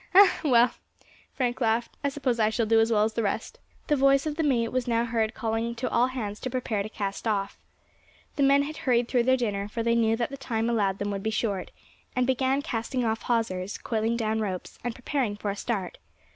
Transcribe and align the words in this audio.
"Ah! 0.15 0.39
well," 0.43 0.71
Frank 1.35 1.61
laughed, 1.61 1.95
"I 2.03 2.09
suppose 2.09 2.39
I 2.39 2.49
shall 2.49 2.65
do 2.65 2.79
as 2.79 2.91
well 2.91 3.03
as 3.03 3.13
the 3.13 3.21
rest." 3.21 3.59
The 3.85 3.95
voice 3.95 4.25
of 4.25 4.35
the 4.35 4.41
mate 4.41 4.69
was 4.69 4.87
now 4.87 5.05
heard 5.05 5.35
calling 5.35 5.75
to 5.75 5.87
all 5.91 6.07
hands 6.07 6.39
to 6.39 6.49
prepare 6.49 6.81
to 6.81 6.89
cast 6.89 7.27
off. 7.27 7.59
The 8.35 8.41
men 8.41 8.63
had 8.63 8.77
hurried 8.77 9.07
through 9.07 9.25
their 9.25 9.37
dinner, 9.37 9.67
for 9.67 9.83
they 9.83 9.93
knew 9.93 10.15
that 10.17 10.31
the 10.31 10.37
time 10.37 10.71
allowed 10.71 10.97
them 10.97 11.11
would 11.11 11.21
be 11.21 11.29
short, 11.29 11.69
and 12.15 12.25
began 12.25 12.63
casting 12.63 13.05
off 13.05 13.21
hawsers, 13.21 13.77
coiling 13.77 14.17
down 14.17 14.39
ropes, 14.39 14.79
and 14.83 14.95
preparing 14.95 15.35
for 15.35 15.51
a 15.51 15.55
start. 15.55 15.99